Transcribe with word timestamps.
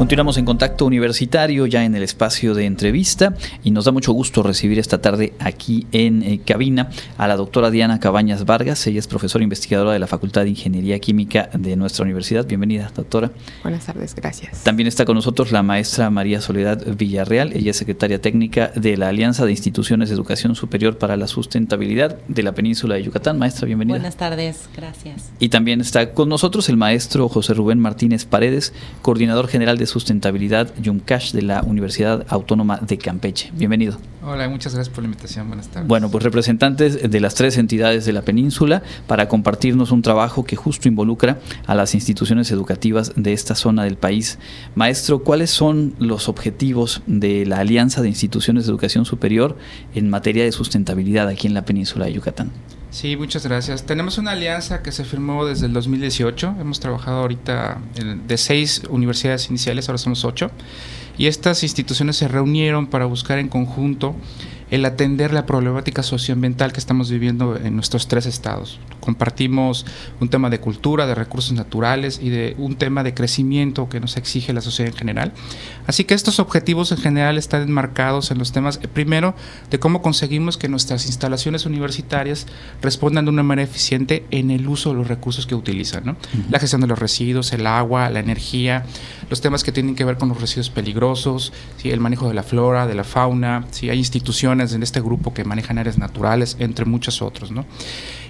Continuamos 0.00 0.38
en 0.38 0.46
contacto 0.46 0.86
universitario 0.86 1.66
ya 1.66 1.84
en 1.84 1.94
el 1.94 2.02
espacio 2.02 2.54
de 2.54 2.64
entrevista 2.64 3.34
y 3.62 3.70
nos 3.70 3.84
da 3.84 3.92
mucho 3.92 4.14
gusto 4.14 4.42
recibir 4.42 4.78
esta 4.78 5.02
tarde 5.02 5.34
aquí 5.38 5.86
en 5.92 6.22
eh, 6.22 6.40
cabina 6.42 6.88
a 7.18 7.28
la 7.28 7.36
doctora 7.36 7.70
Diana 7.70 8.00
Cabañas 8.00 8.46
Vargas. 8.46 8.86
Ella 8.86 8.98
es 8.98 9.06
profesora 9.06 9.44
investigadora 9.44 9.92
de 9.92 9.98
la 9.98 10.06
Facultad 10.06 10.44
de 10.44 10.48
Ingeniería 10.48 10.98
Química 11.00 11.50
de 11.52 11.76
nuestra 11.76 12.04
universidad. 12.04 12.46
Bienvenida, 12.46 12.90
doctora. 12.96 13.30
Buenas 13.62 13.84
tardes, 13.84 14.14
gracias. 14.14 14.64
También 14.64 14.86
está 14.86 15.04
con 15.04 15.16
nosotros 15.16 15.52
la 15.52 15.62
maestra 15.62 16.08
María 16.08 16.40
Soledad 16.40 16.82
Villarreal. 16.96 17.52
Ella 17.52 17.72
es 17.72 17.76
secretaria 17.76 18.22
técnica 18.22 18.72
de 18.74 18.96
la 18.96 19.08
Alianza 19.08 19.44
de 19.44 19.50
Instituciones 19.50 20.08
de 20.08 20.14
Educación 20.14 20.54
Superior 20.54 20.96
para 20.96 21.18
la 21.18 21.26
Sustentabilidad 21.26 22.16
de 22.26 22.42
la 22.42 22.52
península 22.52 22.94
de 22.94 23.02
Yucatán. 23.02 23.38
Maestra, 23.38 23.66
bienvenida. 23.66 23.98
Buenas 23.98 24.16
tardes, 24.16 24.70
gracias. 24.74 25.30
Y 25.40 25.50
también 25.50 25.82
está 25.82 26.14
con 26.14 26.30
nosotros 26.30 26.70
el 26.70 26.78
maestro 26.78 27.28
José 27.28 27.52
Rubén 27.52 27.78
Martínez 27.78 28.24
Paredes, 28.24 28.72
coordinador 29.02 29.46
general 29.46 29.76
de 29.76 29.89
Sustentabilidad 29.90 30.72
Yumcash 30.80 31.32
de 31.32 31.42
la 31.42 31.62
Universidad 31.62 32.24
Autónoma 32.28 32.78
de 32.78 32.96
Campeche. 32.96 33.50
Bienvenido. 33.52 33.98
Hola, 34.22 34.48
muchas 34.48 34.74
gracias 34.74 34.94
por 34.94 35.02
la 35.02 35.08
invitación. 35.08 35.48
Buenas 35.48 35.68
tardes. 35.68 35.88
Bueno, 35.88 36.10
pues 36.10 36.22
representantes 36.24 37.10
de 37.10 37.20
las 37.20 37.34
tres 37.34 37.58
entidades 37.58 38.04
de 38.04 38.12
la 38.12 38.22
península 38.22 38.82
para 39.06 39.28
compartirnos 39.28 39.90
un 39.90 40.02
trabajo 40.02 40.44
que 40.44 40.56
justo 40.56 40.88
involucra 40.88 41.38
a 41.66 41.74
las 41.74 41.94
instituciones 41.94 42.50
educativas 42.50 43.12
de 43.16 43.32
esta 43.32 43.54
zona 43.54 43.84
del 43.84 43.96
país. 43.96 44.38
Maestro, 44.74 45.24
¿cuáles 45.24 45.50
son 45.50 45.94
los 45.98 46.28
objetivos 46.28 47.02
de 47.06 47.44
la 47.46 47.58
Alianza 47.58 48.02
de 48.02 48.08
Instituciones 48.08 48.64
de 48.64 48.70
Educación 48.70 49.04
Superior 49.04 49.56
en 49.94 50.08
materia 50.08 50.44
de 50.44 50.52
sustentabilidad 50.52 51.28
aquí 51.28 51.46
en 51.46 51.54
la 51.54 51.64
península 51.64 52.06
de 52.06 52.12
Yucatán? 52.12 52.52
Sí, 52.90 53.16
muchas 53.16 53.46
gracias. 53.46 53.86
Tenemos 53.86 54.18
una 54.18 54.32
alianza 54.32 54.82
que 54.82 54.90
se 54.90 55.04
firmó 55.04 55.46
desde 55.46 55.66
el 55.66 55.72
2018. 55.72 56.56
Hemos 56.60 56.80
trabajado 56.80 57.20
ahorita 57.20 57.78
de 58.26 58.36
seis 58.36 58.82
universidades 58.90 59.48
iniciales, 59.48 59.88
ahora 59.88 59.98
somos 59.98 60.24
ocho. 60.24 60.50
Y 61.16 61.26
estas 61.26 61.62
instituciones 61.62 62.16
se 62.16 62.26
reunieron 62.26 62.88
para 62.88 63.04
buscar 63.04 63.38
en 63.38 63.48
conjunto 63.48 64.16
el 64.70 64.84
atender 64.84 65.32
la 65.32 65.46
problemática 65.46 66.02
socioambiental 66.02 66.72
que 66.72 66.80
estamos 66.80 67.10
viviendo 67.10 67.56
en 67.56 67.74
nuestros 67.74 68.06
tres 68.08 68.26
estados. 68.26 68.78
Compartimos 69.00 69.84
un 70.20 70.28
tema 70.28 70.50
de 70.50 70.60
cultura, 70.60 71.06
de 71.06 71.14
recursos 71.14 71.52
naturales 71.52 72.20
y 72.22 72.28
de 72.28 72.54
un 72.58 72.76
tema 72.76 73.02
de 73.02 73.12
crecimiento 73.14 73.88
que 73.88 74.00
nos 74.00 74.16
exige 74.16 74.52
la 74.52 74.60
sociedad 74.60 74.92
en 74.92 74.98
general. 74.98 75.32
Así 75.86 76.04
que 76.04 76.14
estos 76.14 76.38
objetivos 76.38 76.92
en 76.92 76.98
general 76.98 77.36
están 77.36 77.62
enmarcados 77.62 78.30
en 78.30 78.38
los 78.38 78.52
temas, 78.52 78.78
primero, 78.78 79.34
de 79.70 79.80
cómo 79.80 80.02
conseguimos 80.02 80.56
que 80.56 80.68
nuestras 80.68 81.06
instalaciones 81.06 81.66
universitarias 81.66 82.46
respondan 82.80 83.24
de 83.24 83.30
una 83.30 83.42
manera 83.42 83.68
eficiente 83.68 84.24
en 84.30 84.50
el 84.50 84.68
uso 84.68 84.90
de 84.90 84.96
los 84.96 85.08
recursos 85.08 85.46
que 85.46 85.54
utilizan. 85.54 86.16
La 86.48 86.60
gestión 86.60 86.80
de 86.80 86.86
los 86.86 86.98
residuos, 86.98 87.52
el 87.52 87.66
agua, 87.66 88.08
la 88.10 88.20
energía, 88.20 88.84
los 89.28 89.40
temas 89.40 89.64
que 89.64 89.72
tienen 89.72 89.96
que 89.96 90.04
ver 90.04 90.16
con 90.16 90.28
los 90.28 90.40
residuos 90.40 90.70
peligrosos, 90.70 91.52
¿sí? 91.78 91.90
el 91.90 92.00
manejo 92.00 92.28
de 92.28 92.34
la 92.34 92.42
flora, 92.42 92.86
de 92.86 92.94
la 92.94 93.04
fauna, 93.04 93.64
si 93.70 93.90
hay 93.90 93.98
instituciones 93.98 94.59
en 94.60 94.82
este 94.82 95.00
grupo 95.00 95.32
que 95.32 95.44
manejan 95.44 95.78
áreas 95.78 95.98
naturales, 95.98 96.56
entre 96.58 96.84
muchos 96.84 97.22
otros. 97.22 97.50
¿no? 97.50 97.64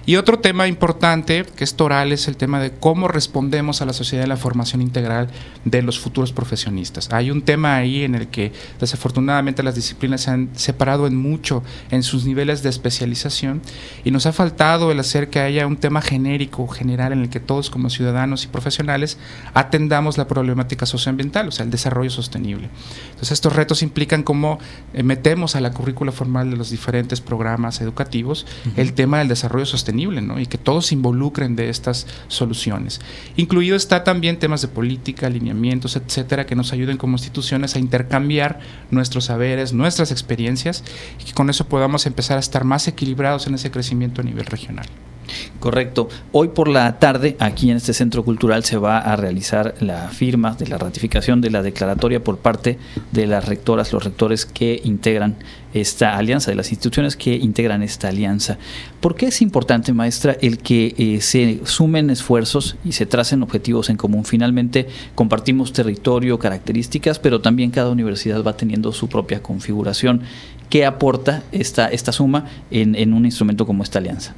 Y 0.05 0.15
otro 0.15 0.39
tema 0.39 0.67
importante 0.67 1.45
que 1.55 1.63
es 1.63 1.75
toral 1.75 2.11
es 2.11 2.27
el 2.27 2.35
tema 2.35 2.59
de 2.59 2.71
cómo 2.71 3.07
respondemos 3.07 3.81
a 3.81 3.85
la 3.85 3.93
sociedad 3.93 4.23
de 4.23 4.27
la 4.27 4.37
formación 4.37 4.81
integral 4.81 5.29
de 5.63 5.83
los 5.83 5.99
futuros 5.99 6.33
profesionistas. 6.33 7.09
Hay 7.11 7.29
un 7.29 7.43
tema 7.43 7.75
ahí 7.75 8.03
en 8.03 8.15
el 8.15 8.27
que 8.27 8.51
desafortunadamente 8.79 9.61
las 9.61 9.75
disciplinas 9.75 10.21
se 10.21 10.31
han 10.31 10.49
separado 10.55 11.05
en 11.05 11.15
mucho 11.15 11.63
en 11.91 12.01
sus 12.01 12.25
niveles 12.25 12.63
de 12.63 12.69
especialización 12.69 13.61
y 14.03 14.09
nos 14.09 14.25
ha 14.25 14.33
faltado 14.33 14.91
el 14.91 14.99
hacer 14.99 15.29
que 15.29 15.39
haya 15.39 15.67
un 15.67 15.77
tema 15.77 16.01
genérico, 16.01 16.67
general, 16.67 17.13
en 17.13 17.21
el 17.21 17.29
que 17.29 17.39
todos 17.39 17.69
como 17.69 17.91
ciudadanos 17.91 18.43
y 18.43 18.47
profesionales 18.47 19.19
atendamos 19.53 20.17
la 20.17 20.27
problemática 20.27 20.87
socioambiental, 20.87 21.47
o 21.47 21.51
sea, 21.51 21.63
el 21.63 21.71
desarrollo 21.71 22.09
sostenible. 22.09 22.69
Entonces 23.09 23.33
estos 23.33 23.55
retos 23.55 23.83
implican 23.83 24.23
cómo 24.23 24.57
eh, 24.93 25.03
metemos 25.03 25.55
a 25.55 25.61
la 25.61 25.71
currícula 25.71 26.11
formal 26.11 26.49
de 26.49 26.57
los 26.57 26.71
diferentes 26.71 27.21
programas 27.21 27.81
educativos 27.81 28.47
el 28.75 28.93
tema 28.93 29.19
del 29.19 29.27
desarrollo 29.27 29.65
sostenible 29.65 29.90
y 29.91 30.45
que 30.45 30.57
todos 30.57 30.87
se 30.87 30.95
involucren 30.95 31.55
de 31.55 31.69
estas 31.69 32.07
soluciones. 32.27 33.01
Incluido 33.35 33.75
está 33.75 34.03
también 34.03 34.39
temas 34.39 34.61
de 34.61 34.67
política, 34.67 35.27
alineamientos, 35.27 35.95
etcétera, 35.95 36.45
que 36.45 36.55
nos 36.55 36.73
ayuden 36.73 36.97
como 36.97 37.15
instituciones 37.15 37.75
a 37.75 37.79
intercambiar 37.79 38.59
nuestros 38.89 39.25
saberes, 39.25 39.73
nuestras 39.73 40.11
experiencias 40.11 40.83
y 41.19 41.25
que 41.25 41.33
con 41.33 41.49
eso 41.49 41.67
podamos 41.67 42.05
empezar 42.05 42.37
a 42.37 42.41
estar 42.41 42.63
más 42.63 42.87
equilibrados 42.87 43.47
en 43.47 43.55
ese 43.55 43.71
crecimiento 43.71 44.21
a 44.21 44.23
nivel 44.23 44.45
regional. 44.45 44.87
Correcto. 45.59 46.09
Hoy 46.31 46.49
por 46.49 46.67
la 46.67 46.97
tarde, 46.97 47.35
aquí 47.39 47.69
en 47.69 47.77
este 47.77 47.93
centro 47.93 48.25
cultural, 48.25 48.63
se 48.63 48.77
va 48.77 48.97
a 48.97 49.15
realizar 49.15 49.75
la 49.79 50.09
firma 50.09 50.55
de 50.55 50.67
la 50.67 50.79
ratificación 50.79 51.39
de 51.39 51.51
la 51.51 51.61
declaratoria 51.61 52.23
por 52.23 52.39
parte 52.39 52.79
de 53.11 53.27
las 53.27 53.47
rectoras, 53.47 53.93
los 53.93 54.03
rectores 54.03 54.47
que 54.47 54.81
integran 54.83 55.35
esta 55.73 56.17
alianza, 56.17 56.51
de 56.51 56.55
las 56.55 56.71
instituciones 56.71 57.15
que 57.15 57.35
integran 57.35 57.83
esta 57.83 58.09
alianza. 58.09 58.57
¿Por 58.99 59.15
qué 59.15 59.27
es 59.27 59.41
importante, 59.41 59.93
maestra, 59.93 60.35
el 60.41 60.57
que 60.57 60.95
eh, 60.97 61.21
se 61.21 61.61
sumen 61.63 62.09
esfuerzos 62.09 62.75
y 62.83 62.93
se 62.93 63.05
tracen 63.05 63.43
objetivos 63.43 63.89
en 63.89 63.97
común? 63.97 64.25
Finalmente, 64.25 64.87
compartimos 65.15 65.73
territorio, 65.73 66.39
características, 66.39 67.19
pero 67.19 67.41
también 67.41 67.71
cada 67.71 67.91
universidad 67.91 68.43
va 68.43 68.57
teniendo 68.57 68.91
su 68.93 69.07
propia 69.07 69.43
configuración. 69.43 70.21
¿Qué 70.69 70.85
aporta 70.85 71.43
esta, 71.51 71.87
esta 71.89 72.11
suma 72.11 72.45
en 72.71 73.13
un 73.13 73.25
instrumento 73.25 73.67
como 73.67 73.83
esta 73.83 73.99
alianza? 73.99 74.33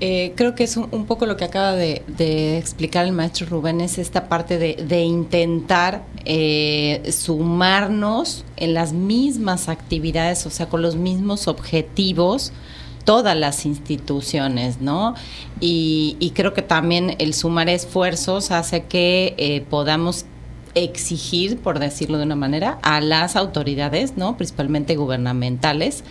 Eh, 0.00 0.32
creo 0.36 0.54
que 0.54 0.62
es 0.62 0.76
un, 0.76 1.06
poco 1.06 1.26
lo 1.26 1.36
que 1.36 1.44
acaba 1.44 1.74
de, 1.74 2.58
explicar 2.58 3.04
el 3.04 3.12
maestro 3.12 3.46
Rubén, 3.46 3.80
es 3.80 3.98
esta 3.98 4.28
parte 4.28 4.56
de, 4.58 5.00
intentar 5.02 6.04
eh, 6.24 7.10
sumarnos 7.10 8.44
en 8.56 8.74
las 8.74 8.92
mismas 8.92 9.68
actividades, 9.68 10.46
o 10.46 10.50
sea, 10.50 10.68
con 10.68 10.82
los 10.82 10.94
mismos 10.94 11.48
objetivos, 11.48 12.52
todas 13.04 13.36
las 13.36 13.66
instituciones, 13.66 14.80
¿no? 14.80 15.14
Y, 15.60 16.32
creo 16.34 16.54
que 16.54 16.62
también 16.62 17.16
el 17.18 17.34
sumar 17.34 17.68
esfuerzos 17.68 18.52
hace 18.52 18.84
que 18.84 19.34
eh, 19.36 19.62
podamos 19.68 20.26
exigir, 20.74 21.58
por 21.58 21.80
decirlo 21.80 22.18
de 22.18 22.24
una 22.24 22.36
manera, 22.36 22.78
a 22.82 23.00
las 23.00 23.34
autoridades, 23.34 24.16
¿no? 24.16 24.36
Principalmente 24.36 24.94
gubernamentales, 24.94 26.04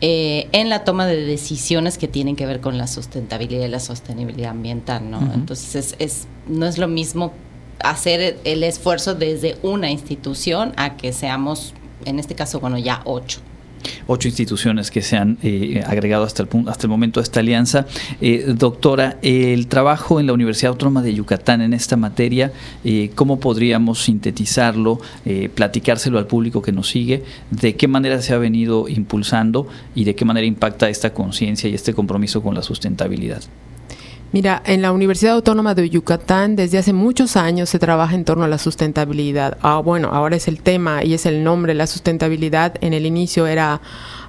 eh, 0.00 0.48
en 0.52 0.68
la 0.68 0.84
toma 0.84 1.06
de 1.06 1.24
decisiones 1.24 1.98
que 1.98 2.08
tienen 2.08 2.36
que 2.36 2.46
ver 2.46 2.60
con 2.60 2.78
la 2.78 2.86
sustentabilidad 2.86 3.64
y 3.64 3.68
la 3.68 3.80
sostenibilidad 3.80 4.50
ambiental, 4.50 5.10
¿no? 5.10 5.20
Entonces, 5.34 5.94
es, 5.98 6.26
no 6.46 6.66
es 6.66 6.78
lo 6.78 6.88
mismo 6.88 7.32
hacer 7.80 8.38
el 8.44 8.62
esfuerzo 8.62 9.14
desde 9.14 9.56
una 9.62 9.90
institución 9.90 10.72
a 10.76 10.96
que 10.96 11.12
seamos, 11.12 11.74
en 12.04 12.18
este 12.18 12.34
caso, 12.34 12.60
bueno, 12.60 12.78
ya 12.78 13.02
ocho 13.04 13.40
ocho 14.06 14.28
instituciones 14.28 14.90
que 14.90 15.02
se 15.02 15.16
han 15.16 15.38
eh, 15.42 15.82
agregado 15.86 16.24
hasta 16.24 16.42
el, 16.42 16.48
hasta 16.68 16.86
el 16.86 16.90
momento 16.90 17.20
a 17.20 17.22
esta 17.22 17.40
alianza. 17.40 17.86
Eh, 18.20 18.54
doctora, 18.56 19.18
el 19.22 19.66
trabajo 19.66 20.20
en 20.20 20.26
la 20.26 20.32
Universidad 20.32 20.70
Autónoma 20.70 21.02
de 21.02 21.14
Yucatán 21.14 21.60
en 21.60 21.74
esta 21.74 21.96
materia, 21.96 22.52
eh, 22.84 23.10
¿cómo 23.14 23.40
podríamos 23.40 24.02
sintetizarlo, 24.02 25.00
platicárselo 25.54 26.18
al 26.18 26.26
público 26.26 26.62
que 26.62 26.72
nos 26.72 26.88
sigue? 26.88 27.22
¿De 27.50 27.76
qué 27.76 27.88
manera 27.88 28.20
se 28.20 28.34
ha 28.34 28.38
venido 28.38 28.88
impulsando 28.88 29.66
y 29.94 30.04
de 30.04 30.14
qué 30.14 30.24
manera 30.24 30.46
impacta 30.46 30.88
esta 30.88 31.12
conciencia 31.12 31.68
y 31.68 31.74
este 31.74 31.94
compromiso 31.94 32.42
con 32.42 32.54
la 32.54 32.62
sustentabilidad? 32.62 33.42
Mira, 34.34 34.60
en 34.66 34.82
la 34.82 34.90
Universidad 34.90 35.34
Autónoma 35.34 35.76
de 35.76 35.88
Yucatán 35.88 36.56
desde 36.56 36.78
hace 36.78 36.92
muchos 36.92 37.36
años 37.36 37.70
se 37.70 37.78
trabaja 37.78 38.16
en 38.16 38.24
torno 38.24 38.42
a 38.42 38.48
la 38.48 38.58
sustentabilidad. 38.58 39.58
Ah, 39.62 39.78
bueno, 39.78 40.08
ahora 40.08 40.34
es 40.34 40.48
el 40.48 40.60
tema 40.60 41.04
y 41.04 41.14
es 41.14 41.24
el 41.24 41.44
nombre, 41.44 41.72
la 41.72 41.86
sustentabilidad. 41.86 42.74
En 42.80 42.94
el 42.94 43.06
inicio 43.06 43.46
era 43.46 43.80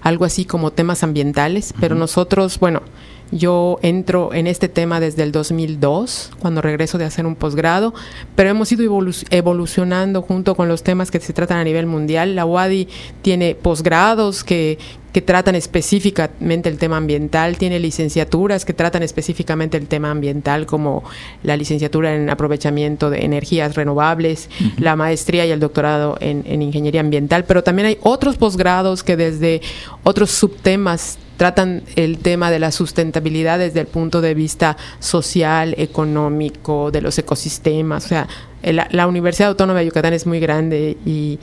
algo 0.04 0.24
así 0.24 0.46
como 0.46 0.70
temas 0.70 1.02
ambientales, 1.02 1.74
pero 1.80 1.96
nosotros, 1.96 2.60
bueno, 2.60 2.84
yo 3.32 3.80
entro 3.82 4.34
en 4.34 4.48
este 4.48 4.70
tema 4.70 5.00
desde 5.00 5.24
el 5.24 5.32
2002, 5.32 6.32
cuando 6.40 6.62
regreso 6.62 6.98
de 6.98 7.06
hacer 7.06 7.26
un 7.26 7.36
posgrado, 7.36 7.94
pero 8.36 8.50
hemos 8.50 8.72
ido 8.72 8.84
evolucionando 9.32 10.22
junto 10.22 10.56
con 10.56 10.68
los 10.68 10.84
temas 10.84 11.12
que 11.12 11.20
se 11.20 11.34
tratan 11.34 11.58
a 11.58 11.64
nivel 11.64 11.86
mundial. 11.86 12.36
La 12.36 12.46
UADI 12.46 12.88
tiene 13.22 13.56
posgrados 13.56 14.44
que, 14.44 14.78
que 15.12 15.22
tratan 15.22 15.56
específicamente 15.56 16.70
el 16.70 16.78
tema 16.78 16.98
ambiental, 16.98 17.58
tiene 17.58 17.80
licenciaturas 17.80 18.64
que 18.64 18.74
tratan 18.74 19.02
específicamente 19.02 19.78
el 19.78 19.88
tema 19.88 20.12
ambiental, 20.12 20.66
como 20.66 21.04
la 21.42 21.58
licenciatura 21.58 22.16
en 22.16 22.30
aprovechamiento 22.30 23.10
de 23.10 23.26
energías 23.26 23.76
renovables, 23.76 24.50
la 24.78 24.96
maestría 24.96 25.46
y 25.46 25.52
el 25.52 25.60
doctorado 25.60 26.18
en, 26.20 26.44
en 26.46 26.62
ingeniería 26.62 27.02
ambiental, 27.02 27.46
pero 27.46 27.64
también 27.64 27.88
hay 27.88 27.98
otros 28.02 28.38
posgrados 28.38 29.04
que 29.04 29.18
desde 29.18 29.62
otros 30.04 30.32
subtemas 30.32 31.18
tratan 31.38 31.84
el 31.96 32.20
tema 32.20 32.52
de 32.52 32.60
la 32.60 32.72
sustentabilidad 32.72 33.60
desde 33.60 33.82
el 33.82 33.88
punto 33.88 34.22
de 34.22 34.34
vista 34.34 34.78
social, 35.00 35.76
económico, 35.78 36.92
de 36.92 37.02
los 37.02 37.18
ecosistemas. 37.18 38.06
O 38.06 38.08
sea, 38.08 38.28
la, 38.64 39.08
Universidad 39.08 39.50
Autónoma 39.50 39.80
de 39.80 39.86
Yucatán 39.86 40.14
es 40.14 40.26
muy 40.26 40.40
grande 40.40 40.98
y 41.06 41.40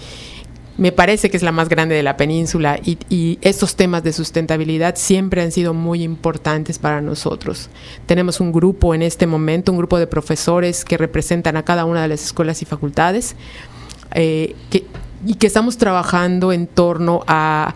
me 0.78 0.90
parece 0.90 1.30
que 1.30 1.36
es 1.36 1.42
la 1.42 1.52
más 1.52 1.68
grande 1.68 1.94
de 1.94 2.02
la 2.02 2.16
península 2.16 2.80
y, 2.82 3.38
estos 3.42 3.76
temas 3.76 4.02
de 4.02 4.12
sustentabilidad 4.12 4.94
siempre 4.96 5.42
han 5.42 5.52
sido 5.52 5.74
muy 5.74 6.02
importantes 6.02 6.78
para 6.78 7.00
nosotros. 7.00 7.68
Tenemos 8.06 8.40
un 8.40 8.52
grupo 8.52 8.94
en 8.94 9.02
este 9.02 9.26
momento, 9.26 9.72
un 9.72 9.78
grupo 9.78 9.98
de 9.98 10.06
profesores 10.06 10.84
que 10.84 10.96
representan 10.96 11.56
a 11.56 11.64
cada 11.64 11.84
una 11.84 12.02
de 12.02 12.08
las 12.08 12.24
escuelas 12.24 12.62
y 12.62 12.64
facultades 12.64 13.36
eh, 14.14 14.54
y 15.24 15.34
que 15.34 15.46
estamos 15.46 15.76
trabajando 15.76 16.52
en 16.52 16.66
torno 16.66 17.22
a 17.26 17.74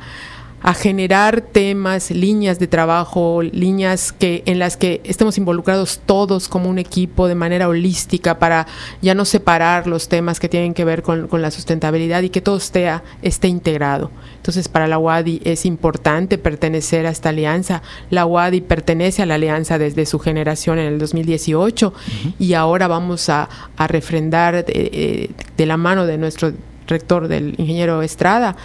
a 0.62 0.74
generar 0.74 1.42
temas, 1.42 2.10
líneas 2.10 2.58
de 2.58 2.66
trabajo, 2.66 3.42
líneas 3.42 4.12
que 4.12 4.42
en 4.46 4.58
las 4.58 4.76
que 4.76 5.00
estemos 5.04 5.38
involucrados 5.38 6.00
todos 6.04 6.48
como 6.48 6.68
un 6.70 6.78
equipo 6.78 7.28
de 7.28 7.34
manera 7.34 7.68
holística 7.68 8.38
para 8.38 8.66
ya 9.02 9.14
no 9.14 9.24
separar 9.24 9.86
los 9.86 10.08
temas 10.08 10.40
que 10.40 10.48
tienen 10.48 10.74
que 10.74 10.84
ver 10.84 11.02
con, 11.02 11.28
la 11.30 11.50
sustentabilidad 11.50 12.22
y 12.22 12.30
que 12.30 12.40
todo 12.40 12.56
esté, 12.56 12.90
esté 13.22 13.48
integrado. 13.48 14.10
Entonces, 14.36 14.68
para 14.68 14.88
la 14.88 14.98
UADI 14.98 15.42
es 15.44 15.66
importante 15.66 16.38
pertenecer 16.38 17.06
a 17.06 17.10
esta 17.10 17.28
alianza. 17.28 17.82
La 18.10 18.24
UADI 18.26 18.62
pertenece 18.62 19.22
a 19.22 19.26
la 19.26 19.34
alianza 19.34 19.78
desde 19.78 20.06
su 20.06 20.18
generación 20.18 20.78
en 20.78 20.86
el 20.86 20.98
2018 20.98 21.92
y 22.38 22.54
ahora 22.54 22.88
vamos 22.88 23.28
a, 23.28 23.48
refrendar 23.88 24.64
de 24.64 25.66
la 25.66 25.76
mano 25.76 26.06
de 26.06 26.18
nuestro 26.18 26.52
rector, 26.86 27.28
del 27.28 27.54
ingeniero 27.58 28.02
Estrada, 28.02 28.56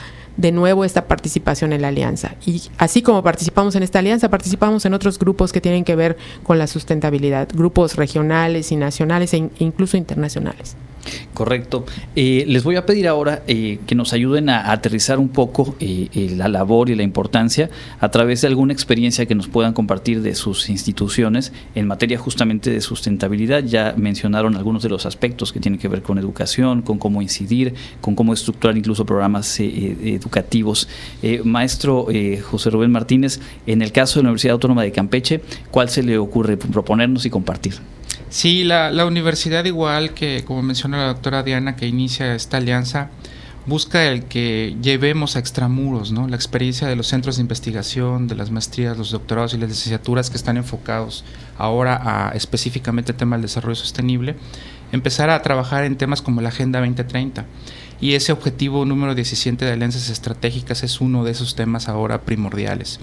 de 0.41 0.51
nuevo 0.51 0.83
esta 0.83 1.07
participación 1.07 1.71
en 1.71 1.83
la 1.83 1.89
alianza. 1.89 2.35
Y 2.45 2.63
así 2.77 3.01
como 3.01 3.21
participamos 3.21 3.75
en 3.75 3.83
esta 3.83 3.99
alianza, 3.99 4.29
participamos 4.29 4.85
en 4.85 4.93
otros 4.93 5.19
grupos 5.19 5.53
que 5.53 5.61
tienen 5.61 5.83
que 5.83 5.95
ver 5.95 6.17
con 6.43 6.57
la 6.57 6.67
sustentabilidad, 6.67 7.47
grupos 7.53 7.95
regionales 7.95 8.71
y 8.71 8.75
nacionales 8.75 9.33
e 9.33 9.49
incluso 9.59 9.97
internacionales. 9.97 10.75
Correcto. 11.33 11.86
Eh, 12.15 12.45
les 12.48 12.63
voy 12.63 12.75
a 12.75 12.86
pedir 12.86 13.07
ahora 13.07 13.44
eh, 13.48 13.80
que 13.88 13.95
nos 13.95 14.13
ayuden 14.13 14.50
a, 14.50 14.71
aterrizar 14.71 15.19
un 15.19 15.30
poco 15.30 15.75
eh, 15.80 16.09
la 16.36 16.48
labor 16.48 16.89
y 16.89 16.95
la 16.95 17.03
importancia 17.03 17.69
a 18.00 18.09
través 18.09 18.42
de 18.42 18.48
alguna 18.48 18.74
experiencia 18.74 19.25
que 19.25 19.36
nos 19.36 19.48
puedan 19.48 19.74
compartir 19.74 20.21
de 20.21 20.36
sus 20.36 20.69
instituciones 20.69 21.53
en 21.75 21.88
materia 21.88 22.18
justamente 22.18 22.69
de 22.69 22.81
sustentabilidad. 22.81 23.63
Ya 23.63 23.94
mencionaron 23.98 24.56
algunos 24.56 24.83
de 24.83 24.89
los 24.89 25.06
aspectos 25.06 25.51
que 25.51 25.59
tienen 25.59 25.80
que 25.80 25.88
ver 25.88 26.01
con 26.01 26.18
educación, 26.18 26.81
con 26.81 26.98
cómo 26.98 27.21
incidir, 27.21 27.74
con 28.01 28.15
cómo 28.15 28.33
estructurar 28.33 28.77
incluso 28.77 29.06
programas 29.06 29.59
educativos. 29.59 30.88
maestro 31.44 32.07
José 32.50 32.69
Rubén 32.69 32.92
Martínez, 32.92 33.39
en 33.65 33.81
el 33.81 33.92
caso 33.92 34.19
de 34.19 34.24
la 34.24 34.30
Universidad 34.30 34.54
Autónoma 34.54 34.83
de 34.83 34.92
Campeche, 34.92 35.42
¿cuál 35.71 35.89
se 35.89 36.04
le 36.04 36.18
ocurre 36.18 36.57
proponernos 36.57 37.25
y 37.25 37.30
compartir? 37.30 37.75
Sí, 38.31 38.63
la, 38.63 38.92
la, 38.92 39.06
universidad 39.06 39.66
igual 39.66 40.13
que, 40.13 40.45
como 40.45 40.62
menciona 40.62 41.00
la 41.00 41.07
doctora 41.07 41.44
Diana, 41.44 41.75
que 41.75 41.86
inicia 41.86 42.33
esta 42.33 42.57
alianza, 42.57 43.10
busca 43.66 44.07
el 44.07 44.24
que 44.24 44.78
llevemos 44.81 45.36
a 45.36 45.39
extramuros 45.39 46.13
¿no? 46.13 46.30
la 46.30 46.38
experiencia 46.38 46.88
de 46.88 46.95
los 46.95 47.07
centros 47.07 47.36
de 47.36 47.42
investigación, 47.42 48.30
de 48.30 48.36
las 48.36 48.50
maestrías, 48.50 48.98
los 48.98 49.12
doctorados 49.12 49.54
y 49.54 49.57
las 49.57 49.68
licenciaturas 49.68 50.30
que 50.30 50.38
están 50.38 50.56
enfocados 50.56 51.25
ahora 51.57 52.30
a 52.30 52.31
específicamente 52.31 53.12
el 53.12 53.18
tema 53.18 53.36
del 53.36 53.44
desarrollo 53.44 53.75
sostenible, 53.75 54.38
empezar 54.91 55.29
a 55.29 55.41
trabajar 55.41 55.83
en 55.83 55.97
temas 55.97 56.21
como 56.21 56.41
la 56.41 56.49
Agenda 56.49 56.79
2030 56.79 57.45
y 58.01 58.15
ese 58.15 58.31
objetivo 58.31 58.83
número 58.83 59.13
17 59.13 59.63
de 59.63 59.71
alianzas 59.71 60.09
estratégicas 60.09 60.83
es 60.83 60.99
uno 60.99 61.23
de 61.23 61.31
esos 61.31 61.55
temas 61.55 61.88
ahora 61.88 62.21
primordiales. 62.21 62.99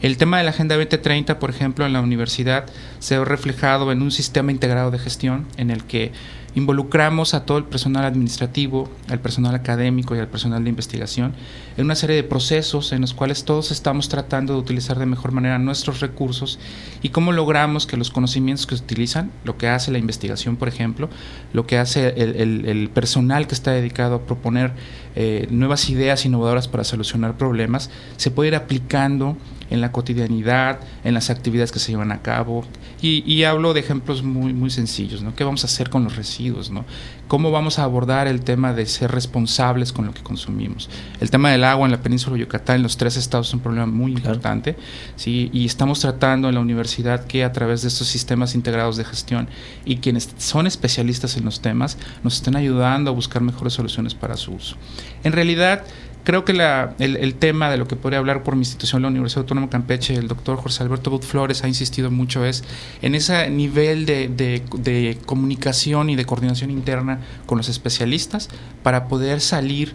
El 0.00 0.16
tema 0.16 0.38
de 0.38 0.44
la 0.44 0.50
Agenda 0.50 0.76
2030, 0.76 1.38
por 1.38 1.50
ejemplo, 1.50 1.84
en 1.84 1.92
la 1.92 2.00
universidad 2.00 2.66
se 2.98 3.16
ha 3.16 3.24
reflejado 3.24 3.92
en 3.92 4.00
un 4.00 4.10
sistema 4.10 4.50
integrado 4.50 4.90
de 4.90 4.98
gestión 4.98 5.46
en 5.58 5.70
el 5.70 5.84
que 5.84 6.12
involucramos 6.58 7.34
a 7.34 7.46
todo 7.46 7.58
el 7.58 7.64
personal 7.64 8.04
administrativo, 8.04 8.88
al 9.08 9.20
personal 9.20 9.54
académico 9.54 10.14
y 10.14 10.18
al 10.18 10.28
personal 10.28 10.64
de 10.64 10.70
investigación 10.70 11.32
en 11.76 11.84
una 11.84 11.94
serie 11.94 12.16
de 12.16 12.24
procesos 12.24 12.92
en 12.92 13.00
los 13.00 13.14
cuales 13.14 13.44
todos 13.44 13.70
estamos 13.70 14.08
tratando 14.08 14.54
de 14.54 14.58
utilizar 14.58 14.98
de 14.98 15.06
mejor 15.06 15.32
manera 15.32 15.58
nuestros 15.58 16.00
recursos 16.00 16.58
y 17.02 17.10
cómo 17.10 17.32
logramos 17.32 17.86
que 17.86 17.96
los 17.96 18.10
conocimientos 18.10 18.66
que 18.66 18.76
se 18.76 18.82
utilizan, 18.82 19.30
lo 19.44 19.56
que 19.56 19.68
hace 19.68 19.90
la 19.90 19.98
investigación, 19.98 20.56
por 20.56 20.68
ejemplo, 20.68 21.08
lo 21.52 21.66
que 21.66 21.78
hace 21.78 22.08
el, 22.16 22.90
personal 22.92 23.46
que 23.46 23.54
está 23.54 23.70
dedicado 23.70 24.16
a 24.16 24.22
proponer 24.22 24.72
eh, 25.14 25.46
nuevas 25.50 25.88
ideas 25.90 26.24
innovadoras 26.24 26.68
para 26.68 26.84
solucionar 26.84 27.36
problemas, 27.36 27.90
se 28.16 28.30
puede 28.30 28.48
ir 28.48 28.56
aplicando 28.56 29.36
en 29.70 29.80
la 29.80 29.92
cotidianidad, 29.92 30.80
en 31.04 31.14
las 31.14 31.30
actividades 31.30 31.72
que 31.72 31.78
se 31.78 31.92
llevan 31.92 32.12
a 32.12 32.22
cabo. 32.22 32.64
Y, 33.00 33.44
hablo 33.44 33.74
de 33.74 33.80
ejemplos 33.80 34.22
muy, 34.22 34.52
muy 34.52 34.70
sencillos, 34.70 35.22
¿no? 35.22 35.34
¿Qué 35.34 35.44
vamos 35.44 35.62
a 35.62 35.66
hacer 35.66 35.88
con 35.88 36.04
los 36.04 36.16
residuos, 36.16 36.70
¿no? 36.70 36.84
¿Cómo 37.28 37.50
vamos 37.50 37.78
a 37.78 37.84
abordar 37.84 38.26
el 38.26 38.40
tema 38.40 38.72
de 38.72 38.86
ser 38.86 39.10
responsables 39.10 39.92
con 39.92 40.06
lo 40.06 40.14
que 40.14 40.22
consumimos? 40.22 40.90
El 41.20 41.30
tema 41.30 41.50
del 41.50 41.62
agua 41.62 41.86
en 41.86 41.92
la 41.92 42.00
península 42.00 42.34
de 42.34 42.40
Yucatán, 42.40 42.76
en 42.76 42.82
los 42.82 42.96
tres 42.96 43.16
estados, 43.16 43.48
es 43.48 43.54
un 43.54 43.60
problema 43.60 43.86
muy 43.86 44.12
importante, 44.12 44.76
¿sí? 45.16 45.50
Y 45.52 45.66
estamos 45.66 46.00
tratando 46.00 46.48
en 46.48 46.54
la 46.54 46.60
universidad 46.60 47.26
que 47.26 47.44
a 47.44 47.52
través 47.52 47.82
de 47.82 47.88
estos 47.88 48.08
sistemas 48.08 48.54
integrados 48.54 48.96
de 48.96 49.04
gestión 49.04 49.48
y 49.84 49.98
quienes 49.98 50.30
son 50.38 50.66
especialistas 50.66 51.36
en 51.36 51.44
los 51.44 51.60
temas, 51.60 51.98
nos 52.24 52.34
estén 52.34 52.56
ayudando 52.56 53.10
a 53.10 53.14
buscar 53.14 53.42
mejores 53.42 53.74
soluciones 53.74 54.14
para 54.14 54.36
su 54.36 54.52
uso. 54.52 54.76
En 55.22 55.32
realidad, 55.32 55.84
creo 56.24 56.44
que 56.44 56.52
el, 56.52 57.34
tema 57.34 57.70
de 57.70 57.76
lo 57.76 57.88
que 57.88 57.96
podría 57.96 58.18
hablar 58.18 58.42
por 58.42 58.54
mi 58.54 58.60
institución, 58.60 59.02
la 59.02 59.08
Universidad 59.08 59.42
Autónoma 59.42 59.66
de 59.68 59.70
Campeche, 59.70 60.14
el 60.14 60.28
doctor 60.28 60.58
José 60.58 60.82
Alberto 60.82 61.10
But 61.10 61.24
Flores 61.24 61.64
ha 61.64 61.68
insistido 61.68 62.10
mucho 62.10 62.44
es 62.44 62.64
en 63.02 63.14
ese 63.14 63.48
nivel 63.50 64.06
de, 64.06 65.18
comunicación 65.24 66.10
y 66.10 66.16
de 66.16 66.24
coordinación 66.24 66.70
interna 66.70 67.20
con 67.46 67.58
los 67.58 67.68
especialistas 67.68 68.48
para 68.82 69.08
poder 69.08 69.40
salir 69.40 69.94